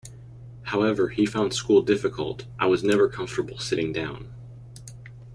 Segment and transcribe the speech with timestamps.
[0.63, 4.33] However, he found school difficult: I was never comfortable sitting down.